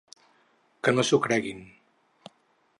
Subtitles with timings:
[0.87, 1.63] Que no s’ho creguin.